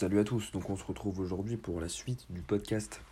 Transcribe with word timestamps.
Salut 0.00 0.18
à 0.18 0.24
tous, 0.24 0.50
donc 0.52 0.70
on 0.70 0.78
se 0.78 0.84
retrouve 0.84 1.20
aujourd'hui 1.20 1.58
pour 1.58 1.78
la 1.78 1.86
suite 1.86 2.24
du 2.32 2.40
podcast. 2.40 3.02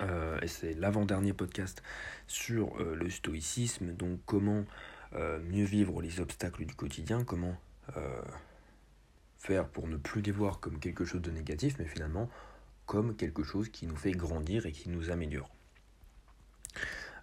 Euh, 0.00 0.40
et 0.40 0.48
c'est 0.48 0.74
l'avant-dernier 0.74 1.32
podcast 1.32 1.80
sur 2.26 2.76
euh, 2.80 2.96
le 2.96 3.08
stoïcisme, 3.08 3.92
donc 3.92 4.18
comment 4.26 4.64
euh, 5.12 5.38
mieux 5.38 5.62
vivre 5.62 6.02
les 6.02 6.18
obstacles 6.18 6.66
du 6.66 6.74
quotidien, 6.74 7.22
comment 7.22 7.54
faire 9.38 9.68
pour 9.68 9.86
ne 9.86 9.96
plus 9.96 10.22
les 10.22 10.32
voir 10.32 10.58
comme 10.58 10.80
quelque 10.80 11.04
chose 11.04 11.22
de 11.22 11.30
négatif, 11.30 11.76
mais 11.78 11.84
finalement 11.86 12.28
comme 12.86 13.14
quelque 13.14 13.44
chose 13.44 13.68
qui 13.68 13.86
nous 13.86 13.94
fait 13.94 14.10
grandir 14.10 14.66
et 14.66 14.72
qui 14.72 14.88
nous 14.88 15.10
améliore. 15.10 15.54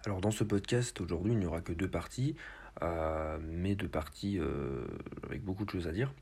Alors 0.06 0.22
dans 0.22 0.30
ce 0.30 0.42
podcast 0.42 0.98
aujourd'hui 1.02 1.34
il 1.34 1.38
n'y 1.38 1.44
aura 1.44 1.60
que 1.60 1.74
deux 1.74 1.90
parties, 1.90 2.34
mais 3.42 3.74
deux 3.74 3.88
parties 3.88 4.40
avec 5.24 5.44
beaucoup 5.44 5.66
de 5.66 5.70
choses 5.70 5.86
à 5.86 5.92
dire. 5.92 6.14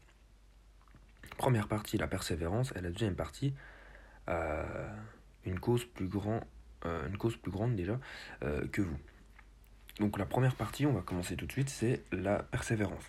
Première 1.37 1.69
partie, 1.69 1.99
la 1.99 2.07
persévérance, 2.07 2.73
et 2.77 2.81
la 2.81 2.91
deuxième 2.91 3.15
partie, 3.15 3.55
euh, 4.29 4.89
une, 5.45 5.61
cause 5.61 5.85
plus 5.85 6.09
grand, 6.09 6.41
euh, 6.85 7.07
une 7.09 7.17
cause 7.17 7.37
plus 7.37 7.51
grande 7.51 7.77
déjà 7.77 7.99
euh, 8.43 8.67
que 8.69 8.83
vous. 8.83 8.99
Donc 10.01 10.19
la 10.19 10.27
première 10.27 10.57
partie, 10.57 10.87
on 10.87 10.93
va 10.93 11.03
commencer 11.03 11.37
tout 11.37 11.47
de 11.47 11.53
suite, 11.53 11.69
c'est 11.69 12.03
la 12.13 12.43
persévérance. 12.43 13.05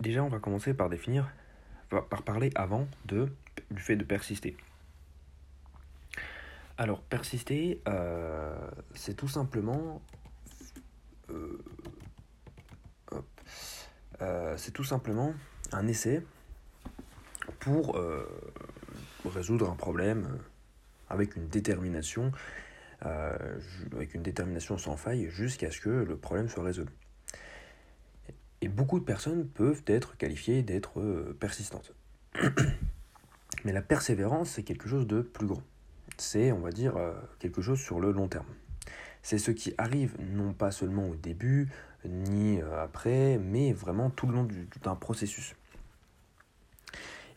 déjà, 0.00 0.22
on 0.22 0.28
va 0.28 0.38
commencer 0.38 0.74
par 0.74 0.90
définir, 0.90 1.32
par 1.88 2.22
parler 2.22 2.50
avant 2.54 2.86
de, 3.06 3.32
du 3.70 3.80
fait 3.80 3.96
de 3.96 4.04
persister. 4.04 4.54
Alors, 6.76 7.00
persister, 7.00 7.80
c'est 8.94 9.14
tout 9.14 9.28
simplement 9.28 10.02
euh, 14.22 14.54
c'est 14.56 14.70
tout 14.70 14.84
simplement 14.84 15.34
un 15.72 15.86
essai 15.86 16.22
pour 17.60 17.96
euh, 17.96 18.26
résoudre 19.24 19.70
un 19.70 19.76
problème 19.76 20.28
euh, 20.30 20.38
avec 21.08 21.36
une 21.36 21.48
détermination, 21.48 22.32
avec 23.00 24.14
une 24.14 24.22
détermination 24.22 24.78
sans 24.78 24.96
faille 24.96 25.28
jusqu'à 25.30 25.70
ce 25.70 25.80
que 25.80 25.90
le 25.90 26.16
problème 26.16 26.48
soit 26.48 26.64
résolu. 26.64 26.90
Et 28.62 28.68
beaucoup 28.68 28.98
de 28.98 29.04
personnes 29.04 29.46
peuvent 29.46 29.82
être 29.86 30.16
qualifiées 30.16 30.62
d'être 30.62 31.00
persistantes. 31.38 31.92
Mais 33.64 33.72
la 33.72 33.82
persévérance, 33.82 34.50
c'est 34.50 34.62
quelque 34.64 34.88
chose 34.88 35.06
de 35.06 35.20
plus 35.20 35.46
grand. 35.46 35.62
C'est, 36.16 36.50
on 36.50 36.58
va 36.58 36.70
dire, 36.70 36.98
quelque 37.38 37.62
chose 37.62 37.78
sur 37.78 38.00
le 38.00 38.10
long 38.10 38.26
terme. 38.26 38.46
C'est 39.22 39.38
ce 39.38 39.52
qui 39.52 39.74
arrive 39.78 40.16
non 40.18 40.52
pas 40.52 40.72
seulement 40.72 41.08
au 41.08 41.14
début, 41.14 41.68
ni 42.08 42.60
euh, 42.60 42.82
après, 42.82 43.38
mais 43.38 43.72
vraiment 43.72 44.10
tout 44.10 44.26
le 44.26 44.34
long 44.34 44.48
d'un 44.82 44.94
processus. 44.94 45.54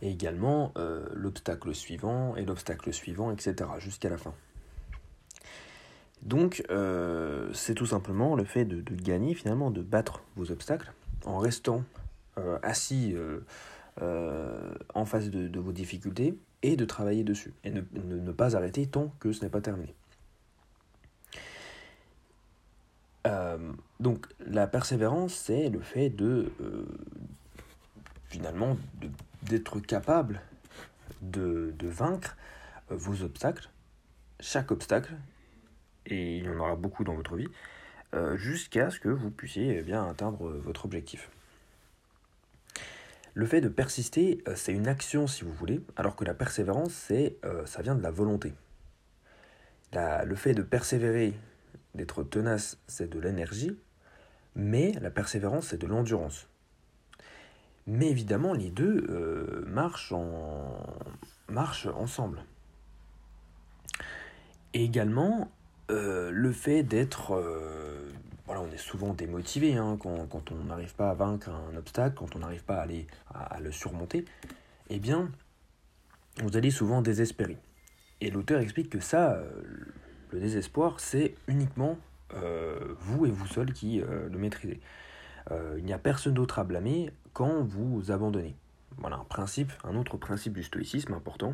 Et 0.01 0.11
également 0.11 0.71
euh, 0.77 1.05
l'obstacle 1.13 1.73
suivant 1.75 2.35
et 2.35 2.45
l'obstacle 2.45 2.93
suivant, 2.93 3.31
etc. 3.31 3.69
jusqu'à 3.79 4.09
la 4.09 4.17
fin. 4.17 4.33
Donc 6.21 6.63
euh, 6.69 7.49
c'est 7.53 7.75
tout 7.75 7.85
simplement 7.85 8.35
le 8.35 8.43
fait 8.43 8.65
de, 8.65 8.81
gagner 8.95 9.33
finalement, 9.33 9.71
de 9.71 9.81
battre 9.81 10.21
vos 10.35 10.51
obstacles 10.51 10.93
en 11.25 11.37
restant 11.37 11.83
assis 12.63 13.17
en 13.99 15.03
face 15.03 15.29
de, 15.29 15.59
vos 15.59 15.73
difficultés 15.73 16.37
et 16.63 16.77
de 16.77 16.85
travailler 16.85 17.25
dessus 17.25 17.53
et 17.65 17.71
ne 17.71 18.31
pas 18.31 18.55
arrêter 18.55 18.87
tant 18.87 19.13
que 19.19 19.33
ce 19.33 19.43
n'est 19.43 19.49
pas 19.49 19.59
terminé. 19.59 19.93
Euh, 23.27 23.57
donc 23.99 24.27
la 24.39 24.67
persévérance, 24.67 25.33
c'est 25.33 25.69
le 25.69 25.81
fait 25.81 26.09
de 26.09 26.51
euh, 26.61 26.85
finalement 28.25 28.77
d'être 29.43 29.79
capable 29.79 30.41
de, 31.21 31.73
vaincre 31.81 32.37
euh, 32.91 32.95
vos 32.95 33.23
obstacles, 33.23 33.69
chaque 34.39 34.71
obstacle, 34.71 35.13
et 36.05 36.37
il 36.37 36.45
y 36.45 36.49
en 36.49 36.59
aura 36.59 36.75
beaucoup 36.75 37.03
dans 37.03 37.13
votre 37.13 37.35
vie, 37.35 37.47
jusqu'à 38.37 38.89
ce 38.89 38.99
que 38.99 39.09
vous 39.09 39.29
puissiez 39.29 39.77
eh 39.77 39.81
bien 39.83 40.03
atteindre 40.07 40.49
votre 40.49 40.85
objectif. 40.85 41.29
Le 43.35 43.45
fait 43.45 43.61
de 43.61 43.69
persister, 43.69 44.43
c'est 44.55 44.73
une 44.73 44.87
action 44.87 45.27
si 45.27 45.43
vous 45.43 45.53
voulez, 45.53 45.79
alors 45.95 46.15
que 46.15 46.25
la 46.25 46.33
persévérance, 46.33 47.11
ça 47.65 47.81
vient 47.83 47.93
de 47.93 48.01
la 48.01 48.09
volonté. 48.09 48.53
le 49.93 50.35
fait 50.35 50.55
de 50.55 50.63
persévérer 50.63 51.35
D'être 51.95 52.23
tenace, 52.23 52.77
c'est 52.87 53.09
de 53.09 53.19
l'énergie, 53.19 53.75
mais 54.55 54.93
la 55.01 55.11
persévérance, 55.11 55.67
c'est 55.67 55.77
de 55.77 55.87
l'endurance. 55.87 56.47
Mais 57.87 58.09
évidemment, 58.09 58.53
les 58.53 58.69
deux 58.69 59.05
euh, 59.09 59.63
marchent, 59.65 60.11
en... 60.11 60.77
marchent 61.47 61.87
ensemble. 61.87 62.43
Et 64.73 64.83
également, 64.83 65.51
euh, 65.89 66.29
le 66.31 66.51
fait 66.51 66.83
d'être... 66.83 67.33
Euh, 67.33 68.11
voilà, 68.45 68.61
on 68.61 68.71
est 68.71 68.77
souvent 68.77 69.13
démotivé 69.13 69.75
hein, 69.75 69.97
quand, 69.99 70.51
on 70.51 70.63
n'arrive 70.65 70.95
pas 70.95 71.11
à 71.11 71.13
vaincre 71.13 71.49
un 71.49 71.75
obstacle, 71.75 72.15
quand 72.15 72.35
on 72.35 72.39
n'arrive 72.39 72.63
pas 72.63 72.77
à, 72.77 72.81
aller, 72.81 73.07
à, 73.33 73.59
le 73.59 73.71
surmonter. 73.71 74.25
Eh 74.89 74.99
bien, 74.99 75.31
vous 76.43 76.57
allez 76.57 76.71
souvent 76.71 77.01
désespérer. 77.01 77.57
Et 78.21 78.31
l'auteur 78.31 78.59
explique 78.59 78.89
que 78.89 78.99
ça, 78.99 79.39
le 80.31 80.39
désespoir, 80.39 80.99
c'est 80.99 81.35
uniquement 81.47 81.97
vous 82.33 83.25
et 83.25 83.31
vous 83.31 83.47
seul 83.47 83.73
qui 83.73 84.01
euh, 84.01 84.29
le 84.29 84.37
maîtrisez. 84.37 84.79
Euh, 85.51 85.75
il 85.77 85.85
n'y 85.85 85.93
a 85.93 85.97
personne 85.97 86.33
d'autre 86.33 86.59
à 86.59 86.63
blâmer 86.63 87.11
quand 87.33 87.63
vous 87.63 88.11
abandonnez. 88.11 88.55
Voilà 88.97 89.17
un 89.17 89.23
principe, 89.23 89.71
un 89.83 89.95
autre 89.95 90.17
principe 90.17 90.53
du 90.53 90.63
stoïcisme 90.63 91.13
important. 91.13 91.53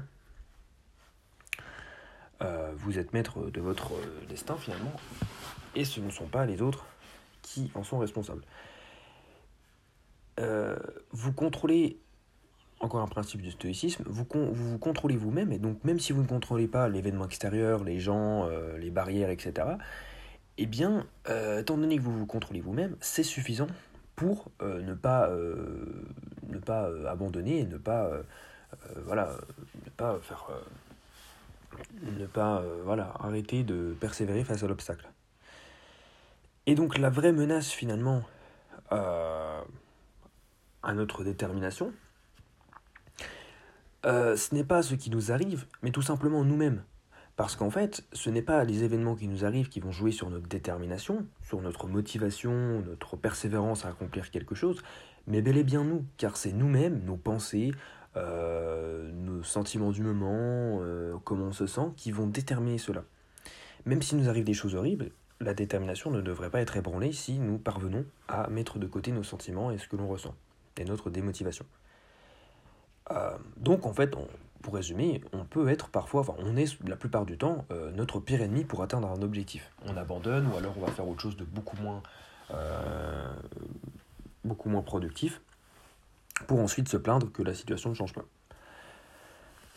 vous 2.77 2.99
êtes 2.99 3.13
maître 3.13 3.49
de 3.49 3.61
votre 3.61 3.93
destin 4.29 4.55
finalement, 4.55 4.93
et 5.75 5.85
ce 5.85 5.99
ne 5.99 6.09
sont 6.09 6.27
pas 6.27 6.45
les 6.45 6.61
autres 6.61 6.85
qui 7.41 7.71
en 7.75 7.83
sont 7.83 7.99
responsables. 7.99 8.43
vous 11.11 11.33
contrôlez 11.33 11.97
encore 12.79 13.01
un 13.01 13.07
principe 13.07 13.41
du 13.41 13.51
stoïcisme, 13.51 14.03
vous 14.05 14.25
vous, 14.51 14.77
contrôlez 14.77 15.15
vous-même, 15.15 15.51
et 15.51 15.59
donc 15.59 15.83
même 15.83 15.99
si 15.99 16.13
vous 16.13 16.21
ne 16.21 16.27
contrôlez 16.27 16.67
pas 16.67 16.89
l'événement 16.89 17.25
extérieur, 17.25 17.83
les 17.83 17.99
gens, 17.99 18.45
euh, 18.45 18.77
les 18.77 18.91
barrières, 18.91 19.29
etc., 19.29 19.67
eh 20.57 20.65
bien, 20.65 21.05
euh, 21.29 21.61
étant 21.61 21.77
donné 21.77 21.97
que 21.97 22.01
vous 22.01 22.17
vous 22.17 22.25
contrôlez 22.25 22.61
vous-même, 22.61 22.95
c'est 23.01 23.23
suffisant 23.23 23.67
pour 24.15 24.51
euh, 24.61 24.81
ne 24.81 24.93
pas, 24.93 25.29
pas 26.65 26.89
abandonner 27.09 27.65
ne 27.65 27.77
pas, 27.77 28.11
voilà, 32.85 33.13
arrêter 33.19 33.63
de 33.63 33.95
persévérer 33.99 34.43
face 34.43 34.63
à 34.63 34.67
l'obstacle. 34.67 35.09
Et 36.65 36.75
donc 36.75 36.97
la 36.97 37.09
vraie 37.09 37.33
menace 37.33 37.69
finalement 37.71 38.23
à 38.89 39.63
notre 40.93 41.23
détermination, 41.23 41.91
euh, 44.05 44.37
ce 44.37 44.53
n'est 44.53 44.63
pas 44.63 44.83
ce 44.83 44.93
qui 44.93 45.09
nous 45.09 45.31
arrive, 45.31 45.65
mais 45.81 45.91
tout 45.91 46.03
simplement 46.03 46.43
nous-mêmes. 46.43 46.83
Parce 47.35 47.57
qu'en 47.57 47.69
fait, 47.69 48.05
ce 48.13 48.29
n'est 48.29 48.41
pas 48.41 48.63
les 48.63 48.83
événements 48.83 49.15
qui 49.15 49.27
nous 49.27 49.43
arrivent 49.43 49.67
qui 49.67 49.81
vont 49.81 49.91
jouer 49.91 50.11
sur 50.11 50.29
notre 50.29 50.47
détermination, 50.47 51.25
sur 51.41 51.61
notre 51.61 51.87
motivation, 51.87 52.81
notre 52.81 53.17
persévérance 53.17 53.85
à 53.85 53.89
accomplir 53.89 54.31
quelque 54.31 54.55
chose, 54.55 54.81
mais 55.27 55.41
bel 55.41 55.57
et 55.57 55.63
bien 55.63 55.83
nous, 55.83 56.05
car 56.17 56.37
c'est 56.37 56.53
nous-mêmes, 56.53 57.03
nos 57.03 57.17
pensées, 57.17 57.71
euh, 58.15 59.11
nos 59.11 59.43
sentiments 59.43 59.91
du 59.91 60.01
moment, 60.01 60.79
euh, 60.81 61.15
comment 61.25 61.47
on 61.47 61.51
se 61.51 61.67
sent, 61.67 61.91
qui 61.97 62.11
vont 62.11 62.27
déterminer 62.27 62.77
cela. 62.77 63.03
Même 63.85 64.01
s'il 64.01 64.17
nous 64.17 64.29
arrive 64.29 64.45
des 64.45 64.53
choses 64.53 64.75
horribles, 64.75 65.11
la 65.41 65.53
détermination 65.53 66.11
ne 66.11 66.21
devrait 66.21 66.49
pas 66.49 66.61
être 66.61 66.77
ébranlée 66.77 67.11
si 67.11 67.39
nous 67.39 67.57
parvenons 67.57 68.05
à 68.29 68.49
mettre 68.49 68.79
de 68.79 68.87
côté 68.87 69.11
nos 69.11 69.23
sentiments 69.23 69.71
et 69.71 69.77
ce 69.77 69.89
que 69.89 69.97
l'on 69.97 70.07
ressent, 70.07 70.33
et 70.77 70.85
notre 70.85 71.09
démotivation. 71.09 71.65
Euh, 73.11 73.37
donc 73.57 73.85
en 73.85 73.93
fait, 73.93 74.15
pour 74.65 74.73
résumer, 74.73 75.21
on 75.31 75.45
peut 75.45 75.69
être 75.69 75.89
parfois, 75.89 76.21
enfin 76.21 76.33
on 76.39 76.57
est 76.57 76.81
la 76.87 76.95
plupart 76.95 77.23
du 77.23 77.37
temps 77.37 77.65
euh, 77.71 77.91
notre 77.91 78.19
pire 78.19 78.41
ennemi 78.41 78.63
pour 78.63 78.81
atteindre 78.81 79.07
un 79.07 79.21
objectif. 79.21 79.71
On 79.85 79.95
abandonne 79.95 80.47
ou 80.47 80.57
alors 80.57 80.73
on 80.75 80.81
va 80.81 80.91
faire 80.91 81.07
autre 81.07 81.21
chose 81.21 81.37
de 81.37 81.43
beaucoup 81.43 81.77
moins, 81.77 82.01
euh, 82.49 83.31
beaucoup 84.43 84.69
moins 84.69 84.81
productif 84.81 85.39
pour 86.47 86.59
ensuite 86.59 86.89
se 86.89 86.97
plaindre 86.97 87.31
que 87.31 87.43
la 87.43 87.53
situation 87.53 87.91
ne 87.91 87.93
change 87.93 88.13
pas. 88.13 88.25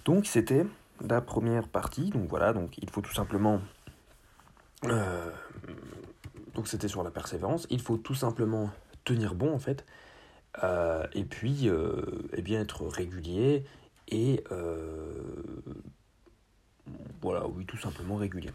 Donc 0.07 0.25
c'était 0.25 0.65
la 1.07 1.21
première 1.21 1.69
partie. 1.69 2.09
Donc 2.09 2.27
voilà, 2.27 2.55
donc 2.55 2.79
il 2.79 2.89
faut 2.89 3.03
tout 3.03 3.15
simplement 3.15 3.61
donc 6.55 6.67
c'était 6.67 6.89
sur 6.89 7.03
la 7.03 7.11
persévérance. 7.11 7.67
Il 7.69 7.83
faut 7.83 7.99
tout 7.99 8.15
simplement 8.15 8.71
tenir 9.05 9.35
bon 9.35 9.55
en 9.55 9.59
fait 9.59 9.85
euh, 10.63 11.07
et 11.13 11.25
puis, 11.25 11.69
euh, 11.69 12.03
eh 12.33 12.53
être 12.55 12.87
régulier 12.87 13.65
et 14.09 14.43
euh, 14.51 15.13
voilà, 17.21 17.47
oui, 17.47 17.65
tout 17.67 17.77
simplement 17.77 18.17
régulier. 18.17 18.51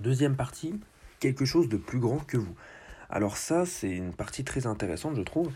Deuxième 0.00 0.36
partie, 0.36 0.80
quelque 1.20 1.44
chose 1.44 1.68
de 1.68 1.76
plus 1.76 1.98
grand 1.98 2.18
que 2.18 2.36
vous. 2.36 2.54
Alors 3.10 3.36
ça, 3.36 3.66
c'est 3.66 3.90
une 3.90 4.14
partie 4.14 4.44
très 4.44 4.66
intéressante, 4.66 5.16
je 5.16 5.22
trouve, 5.22 5.52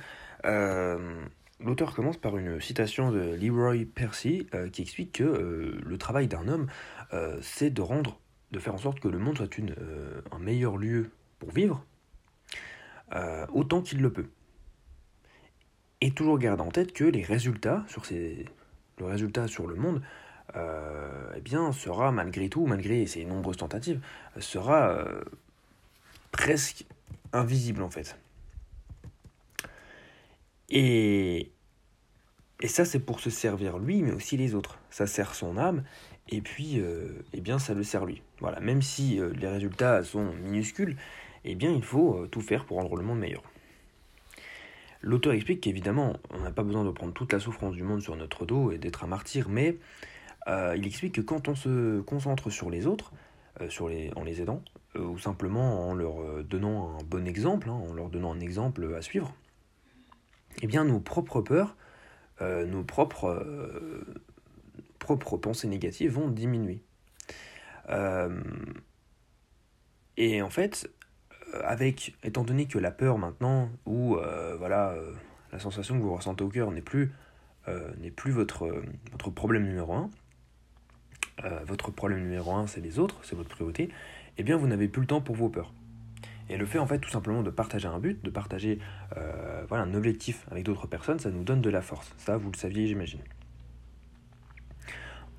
L'auteur 1.58 1.94
commence 1.94 2.18
par 2.18 2.36
une 2.36 2.60
citation 2.60 3.10
de 3.10 3.34
Leroy 3.34 3.86
Percy 3.86 4.46
qui 4.72 4.82
explique 4.82 5.12
que 5.12 5.80
le 5.82 5.98
travail 5.98 6.28
d'un 6.28 6.46
homme, 6.48 6.66
c'est 7.40 7.70
de 7.70 7.80
rendre, 7.80 8.20
de 8.52 8.58
faire 8.58 8.74
en 8.74 8.78
sorte 8.78 9.00
que 9.00 9.08
le 9.08 9.18
monde 9.18 9.38
soit 9.38 9.48
un 10.30 10.38
meilleur 10.38 10.76
lieu 10.76 11.10
pour 11.38 11.50
vivre, 11.50 11.82
autant 13.54 13.80
qu'il 13.80 14.02
le 14.02 14.12
peut. 14.12 14.26
Et 16.06 16.12
toujours 16.12 16.38
garde 16.38 16.60
en 16.60 16.70
tête 16.70 16.92
que 16.92 17.02
les 17.02 17.24
résultats 17.24 17.84
sur 17.88 18.04
le 18.10 19.04
résultat 19.04 19.48
sur 19.48 19.66
le 19.66 19.74
monde, 19.74 20.02
euh, 20.54 21.32
eh 21.36 21.40
bien, 21.40 21.72
sera 21.72 22.12
malgré 22.12 22.48
tout, 22.48 22.64
malgré 22.64 23.06
ces 23.06 23.24
nombreuses 23.24 23.56
tentatives, 23.56 24.00
sera 24.38 24.90
euh, 24.90 25.24
presque 26.30 26.84
invisible 27.32 27.82
en 27.82 27.90
fait. 27.90 28.16
Et, 30.68 31.50
et 32.60 32.68
ça, 32.68 32.84
c'est 32.84 33.00
pour 33.00 33.18
se 33.18 33.28
servir 33.28 33.76
lui, 33.76 34.04
mais 34.04 34.12
aussi 34.12 34.36
les 34.36 34.54
autres. 34.54 34.78
Ça 34.90 35.08
sert 35.08 35.34
son 35.34 35.56
âme, 35.56 35.82
et 36.28 36.40
puis, 36.40 36.78
euh, 36.78 37.24
eh 37.32 37.40
bien, 37.40 37.58
ça 37.58 37.74
le 37.74 37.82
sert 37.82 38.06
lui. 38.06 38.22
Voilà, 38.38 38.60
même 38.60 38.80
si 38.80 39.18
les 39.34 39.48
résultats 39.48 40.04
sont 40.04 40.34
minuscules, 40.34 40.96
eh 41.44 41.56
bien, 41.56 41.72
il 41.72 41.82
faut 41.82 42.28
tout 42.28 42.42
faire 42.42 42.64
pour 42.64 42.76
rendre 42.76 42.94
le 42.94 43.02
monde 43.02 43.18
meilleur. 43.18 43.42
L'auteur 45.06 45.34
explique 45.34 45.60
qu'évidemment, 45.60 46.16
on 46.30 46.40
n'a 46.40 46.50
pas 46.50 46.64
besoin 46.64 46.84
de 46.84 46.90
prendre 46.90 47.12
toute 47.12 47.32
la 47.32 47.38
souffrance 47.38 47.76
du 47.76 47.84
monde 47.84 48.02
sur 48.02 48.16
notre 48.16 48.44
dos 48.44 48.72
et 48.72 48.78
d'être 48.78 49.04
un 49.04 49.06
martyr, 49.06 49.48
mais 49.48 49.78
euh, 50.48 50.74
il 50.76 50.84
explique 50.84 51.14
que 51.14 51.20
quand 51.20 51.46
on 51.46 51.54
se 51.54 52.00
concentre 52.00 52.50
sur 52.50 52.70
les 52.70 52.88
autres, 52.88 53.12
euh, 53.60 53.68
en 54.16 54.24
les 54.24 54.42
aidant, 54.42 54.64
euh, 54.96 55.02
ou 55.02 55.16
simplement 55.16 55.88
en 55.88 55.94
leur 55.94 56.42
donnant 56.42 56.98
un 56.98 57.04
bon 57.04 57.24
exemple, 57.24 57.70
hein, 57.70 57.74
en 57.74 57.94
leur 57.94 58.10
donnant 58.10 58.32
un 58.32 58.40
exemple 58.40 58.92
à 58.96 59.00
suivre, 59.00 59.32
eh 60.62 60.66
bien 60.66 60.84
nos 60.84 60.98
propres 60.98 61.40
peurs, 61.40 61.76
nos 62.40 62.82
propres, 62.82 63.46
propres 64.98 65.36
pensées 65.36 65.68
négatives 65.68 66.10
vont 66.10 66.28
diminuer. 66.28 66.82
et 70.16 70.42
en 70.42 70.50
fait, 70.50 70.90
avec, 71.64 72.14
étant 72.22 72.44
donné 72.44 72.66
que 72.66 72.78
la 72.78 72.90
peur 72.90 73.18
maintenant, 73.18 73.70
ou 73.86 74.18
voilà, 74.58 74.94
la 75.52 75.58
sensation 75.58 75.96
que 75.96 76.02
vous 76.02 76.14
ressentez 76.14 76.44
au 76.44 76.48
cœur 76.48 76.70
n'est 76.70 76.82
plus, 76.82 77.12
n'est 77.98 78.10
plus 78.10 78.32
votre, 78.32 78.82
votre 79.12 79.30
problème 79.30 79.64
numéro 79.64 79.94
un, 79.94 80.10
euh, 81.44 81.60
votre 81.66 81.90
problème 81.90 82.20
numéro 82.20 82.52
un, 82.52 82.66
c'est 82.66 82.80
les 82.80 82.98
autres, 82.98 83.16
c'est 83.22 83.36
votre 83.36 83.50
priorité, 83.50 83.90
eh 84.38 84.42
bien 84.42 84.56
vous 84.56 84.66
n'avez 84.66 84.88
plus 84.88 85.02
le 85.02 85.06
temps 85.06 85.20
pour 85.20 85.36
vos 85.36 85.50
peurs. 85.50 85.72
Et 86.48 86.56
le 86.56 86.64
fait 86.64 86.78
en 86.78 86.86
fait 86.86 86.98
tout 86.98 87.10
simplement 87.10 87.42
de 87.42 87.50
partager 87.50 87.88
un 87.88 87.98
but, 87.98 88.24
de 88.24 88.30
partager 88.30 88.78
euh, 89.18 89.64
voilà, 89.68 89.84
un 89.84 89.92
objectif 89.94 90.46
avec 90.50 90.64
d'autres 90.64 90.86
personnes, 90.86 91.18
ça 91.18 91.30
nous 91.30 91.44
donne 91.44 91.60
de 91.60 91.68
la 91.68 91.82
force. 91.82 92.14
Ça, 92.16 92.38
vous 92.38 92.50
le 92.50 92.56
saviez, 92.56 92.86
j'imagine. 92.86 93.20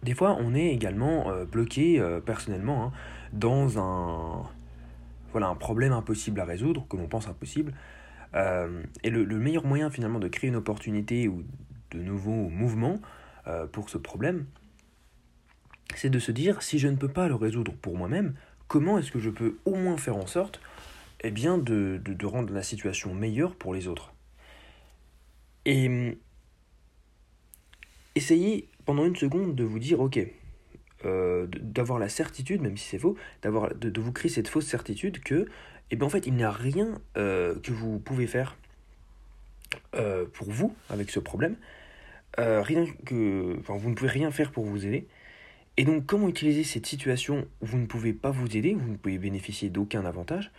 Des 0.04 0.14
fois, 0.14 0.38
on 0.40 0.54
est 0.54 0.68
également 0.68 1.32
euh, 1.32 1.46
bloqué 1.46 2.00
personnellement 2.26 2.86
hein, 2.86 2.92
dans 3.34 3.80
un, 3.80 4.44
voilà, 5.32 5.48
un 5.48 5.56
problème 5.56 5.94
impossible 5.94 6.40
à 6.40 6.46
résoudre, 6.46 6.88
que 6.88 6.98
l'on 6.98 7.08
pense 7.08 7.28
impossible. 7.28 7.74
et 8.34 9.10
le, 9.10 9.24
le, 9.24 9.38
meilleur 9.38 9.66
moyen 9.66 9.90
finalement 9.90 10.20
de 10.20 10.28
créer 10.28 10.50
une 10.50 10.56
opportunité 10.56 11.28
ou 11.28 11.44
de 11.92 12.00
nouveaux 12.00 12.50
mouvements 12.50 13.00
pour 13.72 13.90
ce 13.90 13.98
problème, 13.98 14.46
c'est 15.96 16.10
de 16.10 16.20
se 16.20 16.32
dire, 16.32 16.62
si 16.62 16.80
je 16.80 16.88
ne 16.88 16.96
peux 16.96 17.08
pas 17.08 17.28
le 17.28 17.36
résoudre 17.36 17.74
pour 17.74 17.98
moi-même, 17.98 18.36
comment 18.68 18.98
est-ce 18.98 19.12
que 19.12 19.20
je 19.20 19.30
peux 19.30 19.58
au 19.66 19.76
moins 19.76 19.98
faire 19.98 20.18
en 20.18 20.28
sorte 20.28 20.60
eh 21.24 21.32
bien, 21.32 21.58
de, 21.58 22.00
de, 22.04 22.26
rendre 22.26 22.54
la 22.54 22.62
situation 22.62 23.14
meilleure 23.14 23.56
pour 23.56 23.74
les 23.74 23.88
autres? 23.88 24.14
Et 25.66 25.88
hum, 25.88 26.16
essayez 28.16 28.70
pendant 28.86 29.06
une 29.06 29.16
seconde 29.16 29.56
de 29.56 29.64
vous 29.64 29.80
dire, 29.80 30.00
ok, 30.00 30.20
euh, 31.06 31.46
d'avoir 31.62 32.00
la 32.00 32.10
certitude, 32.10 32.60
même 32.62 32.76
si 32.76 32.90
c'est 32.90 32.98
faux, 32.98 33.16
d'avoir 33.44 33.76
de, 33.76 33.92
de, 33.92 34.02
vous 34.02 34.12
créer 34.12 34.32
cette 34.32 34.48
fausse 34.48 34.66
certitude 34.66 35.20
que, 35.20 35.46
eh 35.92 35.96
bien, 35.96 36.08
en 36.08 36.10
fait, 36.10 36.26
il 36.26 36.34
n'y 36.34 36.44
a 36.44 36.50
rien 36.50 37.00
euh, 37.18 37.54
que 37.60 37.72
vous 37.72 38.00
pouvez 38.00 38.26
faire 38.26 38.58
euh, 39.96 40.26
pour 40.34 40.50
vous 40.50 40.76
avec 40.90 41.12
ce 41.12 41.20
problème. 41.20 41.56
rien 42.38 42.86
que, 43.06 43.56
enfin, 43.60 43.78
vous 43.78 43.92
ne 43.92 43.96
pouvez 43.96 44.10
rien 44.10 44.32
faire 44.32 44.52
pour 44.52 44.66
vous 44.66 44.88
aider. 44.88 45.06
Et 45.78 45.86
donc, 45.86 46.08
comment 46.08 46.28
utiliser 46.28 46.64
cette 46.64 46.88
situation 46.88 47.48
où 47.62 47.68
vous 47.68 47.78
ne 47.78 47.86
pouvez 47.86 48.14
pas 48.14 48.32
vous 48.32 48.58
aider, 48.58 48.74
vous 48.74 48.90
ne 48.90 48.98
pouvez 48.98 49.20
bénéficier 49.20 49.70
d'aucun 49.70 50.04
avantage? 50.04 50.52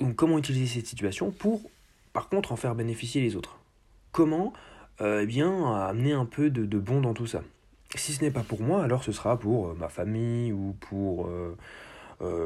Donc, 0.00 0.16
comment 0.16 0.36
utiliser 0.36 0.80
cette 0.80 0.88
situation 0.88 1.30
pour, 1.30 1.62
par 2.12 2.28
contre, 2.28 2.50
en 2.50 2.56
faire 2.56 2.74
bénéficier 2.74 3.22
les 3.22 3.36
autres? 3.36 3.60
Comment, 4.10 4.52
eh 5.00 5.26
bien, 5.26 5.76
amener 5.76 6.12
un 6.12 6.24
peu 6.24 6.50
de, 6.50 6.78
bon 6.78 7.00
dans 7.00 7.14
tout 7.14 7.28
ça? 7.28 7.44
Si 7.96 8.12
ce 8.12 8.22
n'est 8.22 8.30
pas 8.30 8.42
pour 8.42 8.60
moi, 8.62 8.82
alors 8.82 9.02
ce 9.02 9.12
sera 9.12 9.38
pour 9.38 9.68
euh, 9.68 9.74
ma 9.74 9.88
famille 9.88 10.52
ou 10.52 10.76
pour 10.80 11.28
euh, 11.28 11.56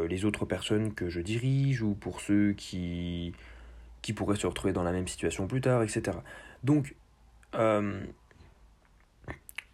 les 0.09 0.25
autres 0.25 0.45
personnes 0.45 0.95
que 0.95 1.09
je 1.09 1.21
dirige 1.21 1.83
ou 1.83 1.95
pour 1.95 2.21
ceux 2.21 2.53
qui, 2.53 3.35
qui 4.03 4.13
pourraient 4.13 4.37
se 4.37 4.47
retrouver 4.47 4.73
dans 4.73 4.83
la 4.83 4.93
même 4.93 5.09
situation 5.09 5.47
plus 5.47 5.61
tard, 5.61 5.83
etc. 5.83 6.19
Donc, 6.63 6.95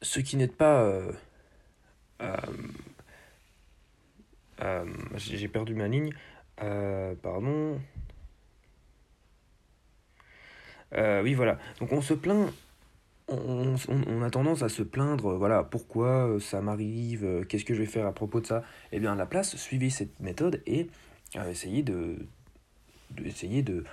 ce 0.02 0.20
qui 0.20 0.36
n'est 0.36 0.48
pas 0.48 0.82
euh, 2.20 2.32
euh, 4.62 4.84
j'ai 5.16 5.48
perdu 5.48 5.74
ma 5.74 5.88
ligne. 5.88 6.12
Euh, 6.62 7.14
pardon. 7.22 7.80
oui, 10.92 11.34
voilà. 11.34 11.58
Donc 11.80 11.92
on 11.92 12.00
se 12.00 12.14
plaint 12.14 12.52
on, 13.28 14.22
a 14.22 14.30
tendance 14.30 14.62
à 14.62 14.68
se 14.68 14.82
plaindre, 14.82 15.34
voilà, 15.34 15.64
pourquoi 15.64 16.36
ça 16.40 16.60
m'arrive, 16.60 17.44
qu'est-ce 17.48 17.64
que 17.64 17.74
je 17.74 17.80
vais 17.80 17.86
faire 17.86 18.06
à 18.06 18.12
propos 18.12 18.40
de 18.40 18.46
ça? 18.46 18.62
Eh 18.92 19.00
bien, 19.00 19.12
à 19.12 19.16
la 19.16 19.26
place, 19.26 19.56
suivez 19.56 19.90
cette 19.90 20.20
méthode 20.20 20.62
et 20.66 20.88
essayez 21.34 21.82
de, 21.82 22.16
de, 23.10 23.84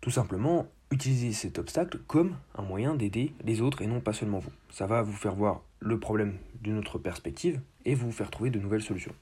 tout 0.00 0.10
simplement 0.10 0.66
utiliser 0.90 1.32
cet 1.32 1.58
obstacle 1.58 1.98
comme 2.06 2.36
un 2.56 2.62
moyen 2.62 2.94
d'aider 2.94 3.32
les 3.44 3.60
autres 3.60 3.82
et 3.82 3.86
non 3.86 4.00
pas 4.00 4.12
seulement 4.12 4.38
vous. 4.38 4.52
Ça 4.70 4.86
va 4.86 5.02
vous 5.02 5.12
faire 5.12 5.34
voir 5.34 5.62
le 5.78 5.98
problème 5.98 6.36
d'une 6.62 6.78
autre 6.78 6.98
perspective 6.98 7.60
et 7.84 7.94
vous 7.94 8.12
faire 8.12 8.30
trouver 8.30 8.50
de 8.50 8.58
nouvelles 8.58 8.82
solutions. 8.82 9.14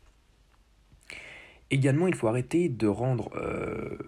Également, 1.71 2.07
il 2.07 2.15
faut 2.15 2.29
arrêter 2.29 2.69
de 2.69 2.87
rendre, 2.87 3.31
euh, 3.37 3.99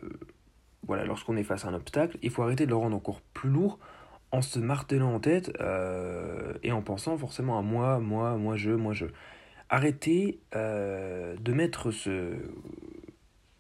voilà, 0.87 1.05
lorsqu'on 1.05 1.37
est 1.37 1.45
face 1.45 1.65
à 1.65 1.69
un 1.69 1.75
obstacle, 1.75 2.19
il 2.23 2.31
faut 2.31 2.43
arrêter 2.43 2.65
de 2.65 2.71
le 2.71 2.77
rendre 2.77 2.97
encore 2.97 3.21
plus 3.35 3.51
lourd 3.51 3.79
en 4.33 4.43
se 4.43 4.59
martelant 4.59 5.15
en 5.15 5.21
tête 5.21 5.53
euh, 5.61 6.55
et 6.63 6.73
en 6.73 6.83
pensant 6.83 7.17
forcément 7.19 7.59
à 7.59 7.63
moi, 7.63 7.99
moi, 7.99 8.37
moi, 8.37 8.57
je, 8.57 8.71
moi, 8.71 8.93
je. 8.93 9.07
Arrêtez 9.69 10.41
euh, 10.55 11.37
de 11.37 11.53
mettre 11.53 11.91
ce, 11.91 12.33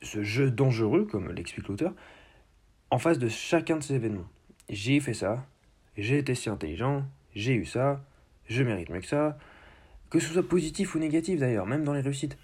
ce 0.02 0.22
jeu 0.22 0.50
dangereux, 0.50 1.04
comme 1.04 1.30
l'explique 1.32 1.68
l'auteur, 1.68 1.94
en 2.90 2.98
face 2.98 3.18
de 3.18 3.28
chacun 3.28 3.76
de 3.76 3.82
ces 3.82 3.94
événements. 3.94 4.28
J'ai 4.68 4.98
fait 5.00 5.14
ça, 5.14 5.46
j'ai 5.96 6.18
été 6.18 6.34
si 6.34 6.48
intelligent, 6.48 7.04
j'ai 7.34 7.54
eu 7.54 7.64
ça, 7.64 8.04
je 8.48 8.62
mérite 8.62 8.90
mieux 8.90 9.00
que 9.00 9.06
ça, 9.06 9.38
que 10.10 10.18
ce 10.18 10.32
soit 10.32 10.48
positif 10.48 10.94
ou 10.94 10.98
négatif 10.98 11.38
d'ailleurs, 11.38 11.66
même 11.66 11.84
dans 11.84 11.94
les 11.94 12.00
réussites. 12.00 12.36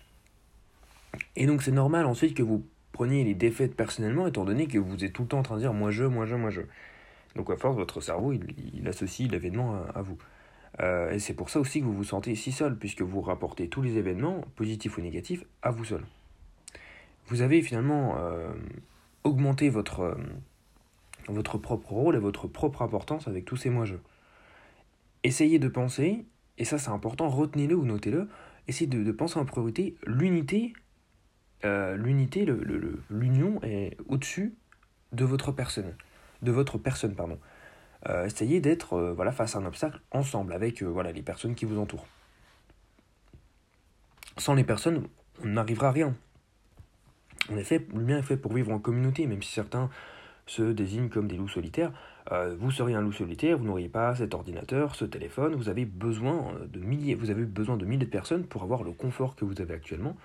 Et 1.34 1.46
donc 1.46 1.62
c'est 1.62 1.72
normal 1.72 2.06
ensuite 2.06 2.34
que 2.34 2.42
vous 2.42 2.64
preniez 2.92 3.24
les 3.24 3.34
défaites 3.34 3.74
personnellement, 3.74 4.26
étant 4.26 4.44
donné 4.44 4.66
que 4.66 4.78
vous 4.78 5.04
êtes 5.04 5.12
tout 5.12 5.22
le 5.22 5.28
temps 5.28 5.38
en 5.40 5.42
train 5.42 5.56
de 5.56 5.60
dire 5.60 5.72
moi 5.72 5.90
je, 5.90 6.04
moi 6.04 6.26
je, 6.26 6.34
moi 6.34 6.50
je. 6.50 6.62
Donc 7.36 7.50
à 7.50 7.56
force, 7.56 7.76
votre 7.76 8.00
cerveau, 8.00 8.32
il, 8.32 8.88
associe 8.88 9.30
l'événement 9.30 9.76
à, 9.94 10.00
vous. 10.00 10.16
Euh, 10.80 11.12
et 11.12 11.18
c'est 11.18 11.34
pour 11.34 11.50
ça 11.50 11.60
aussi 11.60 11.80
que 11.80 11.84
vous 11.84 11.92
vous 11.92 12.04
sentez 12.04 12.34
si 12.34 12.50
seul, 12.50 12.76
puisque 12.76 13.02
vous 13.02 13.20
rapportez 13.20 13.68
tous 13.68 13.82
les 13.82 13.98
événements, 13.98 14.40
positifs 14.56 14.96
ou 14.98 15.02
négatifs, 15.02 15.44
à 15.62 15.70
vous 15.70 15.84
seul. 15.84 16.02
Vous 17.28 17.42
avez 17.42 17.60
finalement 17.60 18.16
euh, 18.18 18.52
augmenté 19.22 19.68
votre, 19.68 20.00
euh, 20.00 20.14
votre 21.28 21.58
propre 21.58 21.92
rôle 21.92 22.16
et 22.16 22.20
votre 22.20 22.48
propre 22.48 22.82
importance 22.82 23.28
avec 23.28 23.44
tous 23.44 23.56
ces 23.56 23.70
moi-je 23.70 23.96
essayez 25.24 25.58
de 25.58 25.68
penser, 25.68 26.24
et 26.56 26.64
ça 26.64 26.78
c'est 26.78 26.90
important, 26.90 27.28
retenez-le 27.28 27.74
ou 27.74 27.84
notez-le, 27.84 28.28
essayez 28.68 28.86
de, 28.86 29.10
penser 29.10 29.40
en 29.40 29.44
priorité 29.44 29.96
l'unité, 30.06 30.72
l'unité, 31.64 32.46
l'union 33.10 33.60
est 33.64 33.96
au-dessus 34.06 34.54
de 35.12 35.24
votre 35.24 35.50
personne, 35.50 35.96
de 36.46 36.52
votre 36.52 36.78
personne, 36.78 37.14
pardon. 37.14 37.38
Euh, 38.08 38.24
essayez 38.24 38.60
d'être 38.60 38.94
euh, 38.94 39.12
voilà, 39.12 39.32
face 39.32 39.56
à 39.56 39.58
un 39.58 39.66
obstacle 39.66 40.00
ensemble 40.12 40.52
avec 40.52 40.82
voilà, 40.82 41.12
les 41.12 41.22
personnes 41.22 41.54
qui 41.54 41.66
vous 41.66 41.78
entourent. 41.78 42.06
Sans 44.38 44.54
les 44.54 44.64
personnes, 44.64 45.06
on 45.42 45.48
n'arrivera 45.48 45.88
à 45.88 45.92
rien. 45.92 46.14
En 47.50 47.56
effet, 47.56 47.86
le 47.94 48.02
bien 48.02 48.18
est 48.18 48.22
fait 48.22 48.36
pour 48.36 48.52
vivre 48.54 48.72
en 48.72 48.78
communauté, 48.78 49.26
même 49.26 49.42
si 49.42 49.52
certains 49.52 49.90
se 50.46 50.62
désignent 50.62 51.08
comme 51.08 51.28
des 51.28 51.36
loups 51.36 51.48
solitaires. 51.48 51.92
Euh, 52.32 52.56
vous 52.58 52.70
seriez 52.70 52.96
un 52.96 53.00
loup 53.00 53.12
solitaire, 53.12 53.58
vous 53.58 53.64
n'auriez 53.64 53.88
pas 53.88 54.14
cet 54.14 54.34
ordinateur, 54.34 54.94
ce 54.94 55.04
téléphone, 55.04 55.54
vous 55.54 55.68
avez 55.68 55.84
besoin 55.84 56.54
euh, 56.54 56.66
de 56.66 56.80
milliers, 56.80 57.14
vous 57.14 57.30
avez 57.30 57.44
besoin 57.44 57.76
de 57.76 57.84
milliers 57.84 58.06
de 58.06 58.10
personnes 58.10 58.44
pour 58.44 58.62
avoir 58.62 58.82
le 58.82 58.92
confort 58.92 59.36
que 59.36 59.44
vous 59.44 59.60
avez 59.60 59.74
actuellement. 59.74 60.16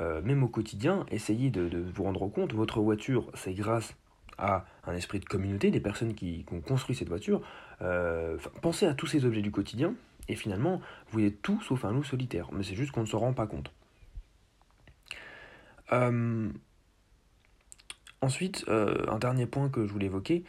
Euh, 0.00 0.20
même 0.20 0.42
au 0.42 0.48
quotidien, 0.48 1.06
essayez 1.10 1.50
de, 1.50 1.82
vous 1.94 2.02
rendre 2.02 2.26
compte, 2.28 2.52
votre 2.52 2.80
voiture, 2.80 3.30
c'est 3.34 3.54
grâce 3.54 3.94
à 4.38 4.66
un 4.86 4.94
esprit 4.94 5.18
de 5.18 5.24
communauté, 5.24 5.70
des 5.70 5.80
personnes 5.80 6.14
qui, 6.14 6.44
ont 6.50 6.60
construit 6.60 6.94
cette 6.94 7.08
voiture. 7.08 7.40
Euh, 7.82 8.38
pensez 8.62 8.86
à 8.86 8.94
tous 8.94 9.06
ces 9.06 9.24
objets 9.24 9.42
du 9.42 9.50
quotidien, 9.50 9.94
et 10.28 10.34
finalement, 10.34 10.80
vous 11.10 11.20
êtes 11.20 11.40
tout 11.42 11.60
sauf 11.62 11.84
un 11.84 11.92
loup 11.92 12.04
solitaire. 12.04 12.50
Mais 12.52 12.62
c'est 12.62 12.74
juste 12.74 12.92
qu'on 12.92 13.02
ne 13.02 13.06
se 13.06 13.16
rend 13.16 13.32
pas 13.32 13.46
compte. 13.46 13.72
Euh, 15.92 16.50
ensuite, 18.20 18.64
euh, 18.68 19.06
un 19.08 19.18
dernier 19.18 19.46
point 19.46 19.68
que 19.68 19.86
je 19.86 19.92
voulais 19.92 20.06
évoquer, 20.06 20.44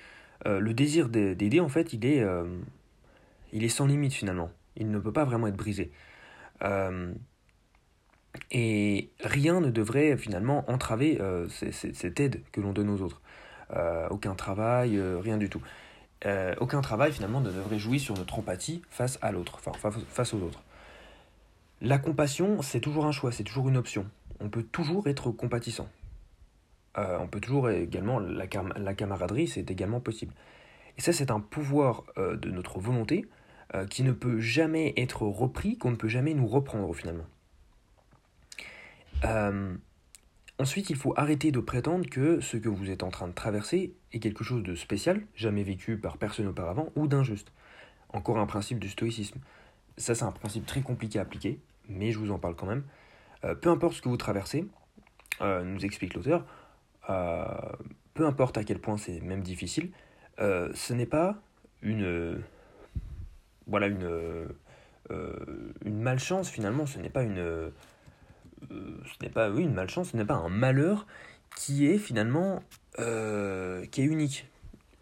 le 0.45 0.73
désir 0.73 1.09
d'aider, 1.09 1.59
en 1.59 1.67
fait, 1.67 1.91
il 1.91 2.05
est, 2.05 2.23
il 3.51 3.65
est 3.65 3.69
sans 3.69 3.85
limite 3.85 4.13
finalement. 4.13 4.49
Il 4.77 4.89
ne 4.91 4.97
peut 4.97 5.11
pas 5.11 5.25
vraiment 5.25 5.47
être 5.47 5.57
brisé. 5.57 5.91
et 8.51 9.09
rien 9.19 9.59
ne 9.59 9.69
devrait 9.71 10.15
finalement 10.15 10.63
entraver 10.71 11.19
cette 11.49 12.19
aide 12.21 12.43
que 12.53 12.61
l'on 12.61 12.71
donne 12.71 12.89
aux 12.89 13.01
autres. 13.01 13.21
Euh, 13.75 14.07
aucun 14.09 14.35
travail, 14.35 14.97
euh, 14.97 15.19
rien 15.19 15.37
du 15.37 15.49
tout. 15.49 15.61
Euh, 16.25 16.55
aucun 16.59 16.81
travail 16.81 17.11
finalement 17.11 17.41
ne 17.41 17.51
devrait 17.51 17.79
jouer 17.79 17.99
sur 17.99 18.15
notre 18.15 18.39
empathie 18.39 18.81
face 18.89 19.19
à 19.21 19.31
l'autre, 19.31 19.59
enfin 19.65 19.91
face 20.09 20.33
aux 20.33 20.41
autres. 20.41 20.63
La 21.81 21.99
compassion, 21.99 22.61
c'est 22.61 22.79
toujours 22.79 23.05
un 23.05 23.11
choix, 23.11 23.31
c'est 23.31 23.43
toujours 23.43 23.69
une 23.69 23.77
option. 23.77 24.05
On 24.39 24.49
peut 24.49 24.63
toujours 24.63 25.07
être 25.07 25.31
compatissant. 25.31 25.87
on 26.95 27.27
peut 27.27 27.39
toujours 27.39 27.69
également, 27.69 28.19
la, 28.19 28.45
la 28.77 28.93
camaraderie, 28.95 29.47
c'est 29.47 29.69
également 29.69 29.99
possible. 29.99 30.33
Et 30.97 31.01
ça, 31.01 31.13
c'est 31.13 31.29
un 31.29 31.39
pouvoir 31.39 32.03
de 32.17 32.49
notre 32.49 32.79
volonté 32.79 33.27
qui 33.91 34.01
ne 34.01 34.11
peut 34.11 34.39
jamais 34.39 34.93
être 34.97 35.21
repris, 35.21 35.77
qu'on 35.77 35.91
ne 35.91 35.95
peut 35.95 36.07
jamais 36.07 36.33
nous 36.33 36.47
reprendre 36.47 36.91
finalement. 36.95 37.25
Ensuite, 40.59 40.89
il 40.89 40.95
faut 40.95 41.13
arrêter 41.15 41.51
de 41.51 41.59
prétendre 41.59 42.09
que 42.09 42.39
ce 42.39 42.57
que 42.57 42.67
vous 42.67 42.89
êtes 42.89 43.03
en 43.03 43.09
train 43.09 43.27
de 43.27 43.33
traverser 43.33 43.93
est 44.11 44.19
quelque 44.19 44.43
chose 44.43 44.63
de 44.63 44.73
spécial, 44.73 45.21
jamais 45.35 45.61
vécu 45.61 45.97
par 45.97 46.17
personne 46.17 46.47
auparavant, 46.47 46.91
ou 46.95 47.07
d'injuste. 47.07 47.51
Encore 48.09 48.39
un 48.39 48.47
principe 48.47 48.79
du 48.79 48.89
stoïcisme. 48.89 49.39
Ça, 49.97 50.15
c'est 50.15 50.23
un 50.23 50.31
principe 50.31 50.65
très 50.65 50.81
compliqué 50.81 51.19
à 51.19 51.23
appliquer, 51.23 51.59
mais 51.89 52.11
je 52.11 52.17
vous 52.17 52.31
en 52.31 52.39
parle 52.39 52.55
quand 52.55 52.65
même. 52.65 52.83
Euh, 53.43 53.53
peu 53.53 53.69
importe 53.69 53.93
ce 53.93 54.01
que 54.01 54.09
vous 54.09 54.17
traversez, 54.17 54.65
euh, 55.41 55.63
nous 55.63 55.85
explique 55.85 56.15
l'auteur, 56.15 56.43
euh, 57.11 57.45
peu 58.15 58.25
importe 58.25 58.57
à 58.57 58.63
quel 58.63 58.79
point 58.79 58.97
c'est 58.97 59.21
même 59.21 59.41
difficile, 59.41 59.91
ce 60.39 60.93
n'est 60.93 61.05
pas 61.05 61.35
une. 61.83 62.41
voilà, 63.67 63.87
une. 63.87 64.47
une 65.09 65.99
malchance 65.99 66.49
finalement, 66.49 66.87
ce 66.87 66.97
n'est 66.99 67.09
pas 67.09 67.23
une 67.23 67.71
ce 68.69 69.23
n'est 69.23 69.29
pas 69.29 69.49
oui, 69.49 69.63
une 69.63 69.73
malchance, 69.73 70.11
ce 70.11 70.17
n'est 70.17 70.25
pas 70.25 70.35
un 70.35 70.49
malheur 70.49 71.05
qui 71.55 71.87
est 71.87 71.97
finalement 71.97 72.61
euh, 72.99 73.85
qui 73.87 74.01
est 74.01 74.05
unique, 74.05 74.47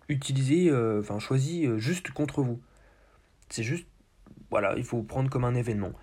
utilisé, 0.10 0.70
euh, 0.70 1.00
enfin 1.00 1.20
choisi 1.20 1.68
juste 1.78 2.12
contre 2.12 2.42
vous. 2.42 2.60
C'est 3.50 3.64
juste, 3.64 3.88
voilà, 4.50 4.76
il 4.78 4.84
faut 4.84 5.02
prendre 5.04 5.30
comme 5.30 5.46
un 5.46 5.56
événement. 5.56 5.94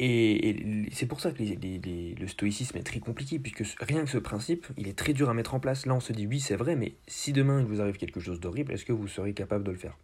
Et, 0.00 0.88
c'est 0.92 1.06
pour 1.06 1.20
ça 1.20 1.30
que 1.30 1.42
le 1.42 2.26
stoïcisme 2.26 2.76
est 2.76 2.82
très 2.82 2.98
compliqué, 2.98 3.38
puisque 3.38 3.64
rien 3.80 4.04
que 4.04 4.10
ce 4.10 4.18
principe, 4.18 4.66
il 4.76 4.88
est 4.88 4.98
très 4.98 5.12
dur 5.12 5.30
à 5.30 5.34
mettre 5.34 5.54
en 5.54 5.60
place. 5.60 5.86
Là, 5.86 5.94
on 5.94 6.00
se 6.00 6.12
dit 6.12 6.26
oui, 6.26 6.40
c'est 6.40 6.56
vrai, 6.56 6.74
mais 6.74 6.94
si 7.06 7.32
demain 7.32 7.60
il 7.60 7.66
vous 7.66 7.80
arrive 7.80 7.96
quelque 7.96 8.20
chose 8.20 8.40
d'horrible, 8.40 8.72
est-ce 8.72 8.84
que 8.84 8.92
vous 8.92 9.06
serez 9.06 9.34
capable 9.34 9.64
de 9.64 9.70
le 9.70 9.78
faire? 9.78 9.96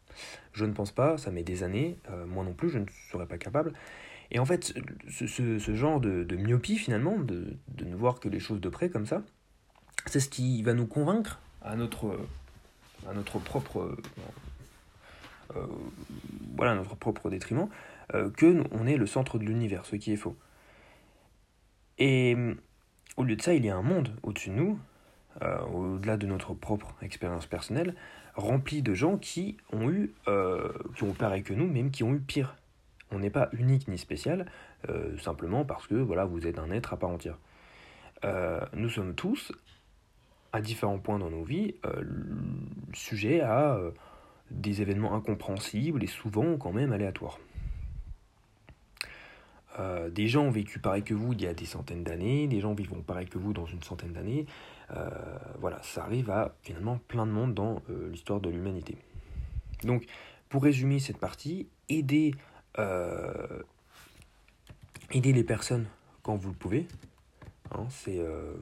Je 0.53 0.65
ne 0.65 0.73
pense 0.73 0.93
pas, 0.93 1.19
ça 1.19 1.31
met 1.31 1.43
des 1.43 1.65
années, 1.65 1.97
moi 2.29 2.45
non 2.45 2.55
plus, 2.55 2.71
je 2.71 2.79
ne 2.79 2.87
serais 3.11 3.27
pas 3.27 3.39
capable. 3.39 3.73
Et 4.33 4.39
en 4.39 4.45
fait, 4.45 4.75
ce, 5.09 5.75
genre 5.75 6.01
de, 6.01 6.37
myopie, 6.37 6.77
finalement, 6.77 7.19
de, 7.19 7.57
ne 7.85 7.95
voir 7.95 8.21
que 8.21 8.29
les 8.29 8.41
choses 8.41 8.61
de 8.61 8.69
près 8.69 8.89
comme 8.89 9.07
ça, 9.07 9.23
c'est 10.07 10.21
ce 10.21 10.29
qui 10.29 10.63
va 10.63 10.73
nous 10.73 10.87
convaincre 10.87 11.41
à 11.63 11.77
notre, 11.77 12.19
à 13.09 13.13
notre 13.13 13.39
propre. 13.39 13.97
Euh, 15.57 15.67
voilà, 16.57 16.77
notre 16.77 16.95
propre 16.95 17.29
détriment, 17.29 17.69
euh, 18.15 18.31
que 18.31 18.63
on 18.71 18.87
est 18.87 18.97
le 18.97 19.07
centre 19.07 19.39
de 19.39 19.45
l'univers, 19.45 19.85
ce 19.85 19.97
qui 19.97 20.13
est 20.13 20.17
faux. 20.17 20.37
Et 21.99 22.37
au 23.17 23.25
lieu 23.25 23.35
de 23.35 23.43
ça, 23.43 23.53
il 23.55 23.65
y 23.65 23.69
a 23.69 23.77
un 23.77 23.83
monde 23.83 24.15
au-dessus 24.23 24.51
de 24.51 24.55
nous, 24.55 24.79
euh, 25.43 25.61
au-delà 25.63 26.17
de 26.17 26.27
notre 26.27 26.55
propre 26.55 26.95
expérience 27.03 27.47
personnelle, 27.47 27.97
rempli 28.37 28.81
de 28.81 28.95
gens 28.95 29.19
qui 29.19 29.57
ont 29.73 29.91
eu, 29.91 30.15
qui 30.95 31.03
ont 31.03 31.13
pareil 31.15 31.43
que 31.43 31.53
nous, 31.53 31.67
même 31.67 31.91
qui 31.91 32.05
ont 32.05 32.15
eu 32.15 32.21
pire 32.21 32.57
on 33.11 33.19
n'est 33.19 33.31
pas 33.31 33.49
unique 33.53 33.89
ni 33.89 33.99
spécial, 33.99 34.47
euh, 34.89 35.17
simplement 35.19 35.65
parce 35.65 35.87
que 35.87 35.95
voilà, 35.95 36.25
vous 36.25 36.47
êtes 36.47 36.59
un 36.59 36.71
être 36.71 36.93
à 36.93 36.97
part 36.97 37.11
entière. 37.11 37.39
Euh, 38.25 38.61
nous 38.75 38.89
sommes 38.89 39.15
tous, 39.15 39.53
à 40.53 40.61
différents 40.61 40.99
points 40.99 41.19
dans 41.19 41.31
nos 41.31 41.43
vies, 41.43 41.75
euh, 41.87 42.03
sujets 42.93 43.41
à 43.41 43.79
des 44.51 44.83
événements 44.83 45.15
incompréhensibles 45.15 46.03
et 46.03 46.09
souvent 46.09 46.57
quand 46.57 46.73
même 46.73 46.93
aléatoires. 46.93 47.39
des 50.11 50.27
gens 50.27 50.43
ont 50.43 50.51
vécu 50.51 50.79
pareil 50.79 51.05
que 51.05 51.15
vous 51.15 51.33
il 51.33 51.41
y 51.41 51.47
a 51.47 51.55
des 51.55 51.65
centaines 51.65 52.03
d'années, 52.03 52.49
des 52.49 52.61
gens 52.61 52.75
vivent 52.75 52.93
pareil 53.07 53.27
que 53.27 53.39
vous 53.39 53.53
dans 53.53 53.67
une 53.67 53.83
centaine 53.83 54.13
d'années. 54.13 54.45
voilà, 55.61 55.81
ça 55.83 56.03
arrive 56.03 56.31
à 56.31 56.57
finalement 56.63 56.99
plein 57.09 57.27
de 57.27 57.31
monde 57.31 57.55
dans 57.55 57.81
l'histoire 58.11 58.41
de 58.41 58.51
l'humanité. 58.51 58.97
Donc, 59.85 60.05
pour 60.49 60.65
résumer 60.65 60.99
cette 60.99 61.19
partie, 61.19 61.69
aider 61.89 62.35
euh, 62.79 63.63
aider 65.11 65.33
les 65.33 65.45
personnes 65.45 65.87
quand 66.23 66.37
vous 66.37 66.51
le 66.51 66.55
pouvez. 66.55 66.87
Hein, 67.73 67.87
c'est 67.89 68.19
euh, 68.19 68.55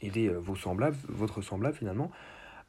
aider 0.00 0.28
euh, 0.28 0.38
vos 0.38 0.56
semblables, 0.56 0.96
votre 1.08 1.42
semblable 1.42 1.76
finalement, 1.76 2.10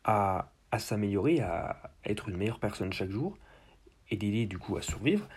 à, 0.03 0.51
à 0.71 0.79
s'améliorer, 0.79 1.41
à 1.41 1.91
être 2.05 2.29
une 2.29 2.37
meilleure 2.37 2.59
personne 2.59 2.93
chaque 2.93 3.11
jour, 3.11 3.37
et 4.09 4.17
d'aider 4.17 4.45
du 4.45 4.57
coup 4.57 4.77
à 4.77 4.81
survivre, 4.81 5.27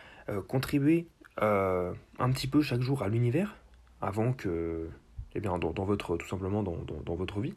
contribuer 0.49 1.07
un 1.39 2.31
petit 2.33 2.49
peu 2.49 2.63
chaque 2.63 2.81
jour 2.81 3.03
à 3.03 3.09
l'univers, 3.09 3.57
avant 4.01 4.33
que, 4.33 4.89
eh 5.35 5.41
bien, 5.41 5.57
dans, 5.59 5.85
votre, 5.85 6.17
tout 6.17 6.27
simplement 6.27 6.63
dans, 6.63 6.77
dans, 6.77 7.01
dans 7.05 7.15
votre 7.15 7.41
vie. 7.41 7.55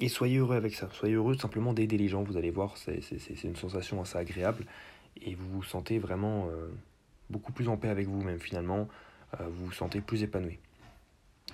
et 0.00 0.08
soyez 0.08 0.38
heureux 0.38 0.56
avec 0.56 0.74
ça, 0.74 0.88
soyez 0.92 1.14
heureux 1.14 1.36
simplement 1.36 1.74
d'aider 1.74 1.98
les 1.98 2.08
gens, 2.08 2.22
vous 2.22 2.38
allez 2.38 2.50
voir, 2.50 2.76
c'est 2.78 3.44
une 3.44 3.56
sensation 3.56 4.00
assez 4.00 4.16
agréable 4.16 4.64
et 5.22 5.34
vous 5.34 5.48
vous 5.50 5.62
sentez 5.62 5.98
vraiment 5.98 6.48
euh, 6.48 6.68
beaucoup 7.28 7.52
plus 7.52 7.68
en 7.68 7.76
paix 7.76 7.88
avec 7.88 8.06
vous-même 8.06 8.38
finalement, 8.38 8.88
euh, 9.40 9.48
vous 9.48 9.66
vous 9.66 9.72
sentez 9.72 10.00
plus 10.00 10.22
épanoui. 10.22 10.58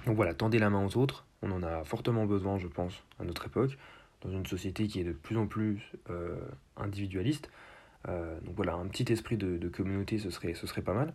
Donc 0.07 0.17
voilà, 0.17 0.35
tendez 0.35 0.59
la 0.59 0.71
main 0.71 0.85
aux 0.85 0.97
autres, 0.97 1.25
on 1.43 1.51
en 1.51 1.63
a 1.63 1.85
fortement 1.85 2.27
besoin 2.27 2.59
je 2.59 2.67
pense 2.67 3.03
à 3.19 3.25
notre 3.25 3.47
époque, 3.47 3.77
dans 4.23 4.31
une 4.31 4.47
société 4.47 4.87
qui 4.87 5.01
est 5.01 5.05
de 5.05 5.13
plus 5.13 5.37
en 5.37 5.47
plus 5.47 5.93
euh, 6.11 6.37
individualiste. 6.77 7.51
donc 8.07 8.55
voilà, 8.55 8.75
un 8.75 8.87
petit 8.87 9.13
esprit 9.13 9.37
de, 9.37 9.69
communauté, 9.69 10.19
ce 10.19 10.31
serait, 10.31 10.55
ce 10.55 10.67
serait 10.67 10.83
pas 10.83 10.95
mal. 10.95 11.13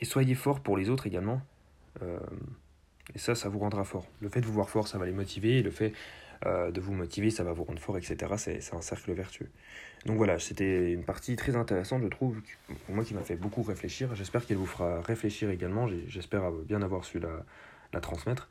et 0.00 0.04
soyez 0.04 0.34
fort 0.34 0.60
pour 0.60 0.76
les 0.76 0.88
autres 0.88 1.06
également. 1.06 1.40
et 2.00 3.18
ça, 3.18 3.34
ça 3.34 3.48
vous 3.48 3.58
rendra 3.58 3.84
fort. 3.84 4.06
Le 4.20 4.28
fait 4.28 4.40
de 4.40 4.46
vous 4.46 4.52
voir 4.52 4.70
fort, 4.70 4.86
ça 4.86 4.98
va 4.98 5.06
les 5.06 5.12
motiver. 5.12 5.58
Et 5.58 5.62
le 5.62 5.72
fait 5.72 5.92
euh, 6.46 6.70
de 6.70 6.80
vous 6.80 6.92
motiver, 6.92 7.30
ça 7.30 7.44
va 7.44 7.52
vous 7.52 7.64
rendre 7.64 7.80
fort, 7.80 7.98
etc. 7.98 8.16
C'est 8.36 8.74
un 8.74 8.82
cercle 8.82 9.12
vertueux. 9.12 9.50
Donc 10.06 10.16
voilà, 10.16 10.38
c'était 10.38 10.92
une 10.92 11.04
partie 11.04 11.36
très 11.36 11.56
intéressante, 11.56 12.02
je 12.02 12.08
trouve, 12.08 12.40
pour 12.86 12.94
moi 12.94 13.04
qui 13.04 13.14
m'a 13.14 13.22
fait 13.22 13.36
beaucoup 13.36 13.62
réfléchir. 13.62 14.14
J'espère 14.14 14.44
qu'elle 14.46 14.58
vous 14.58 14.66
fera 14.66 15.00
réfléchir 15.00 15.50
également. 15.50 15.88
J'espère 16.06 16.50
bien 16.50 16.82
avoir 16.82 17.04
su 17.04 17.18
la, 17.18 17.44
la 17.92 18.00
transmettre. 18.00 18.48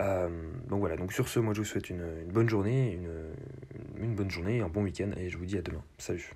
Euh, 0.00 0.28
donc 0.68 0.80
voilà, 0.80 0.96
donc 0.96 1.12
sur 1.12 1.28
ce, 1.28 1.38
moi 1.38 1.54
je 1.54 1.60
vous 1.60 1.64
souhaite 1.66 1.90
une, 1.90 2.24
bonne 2.32 2.48
journée, 2.48 2.92
une, 2.94 4.04
une 4.04 4.14
bonne 4.14 4.30
journée, 4.30 4.60
un 4.60 4.68
bon 4.68 4.82
week-end, 4.82 5.10
et 5.16 5.28
je 5.28 5.38
vous 5.38 5.46
dis 5.46 5.58
à 5.58 5.62
demain. 5.62 5.82
Salut 5.98 6.34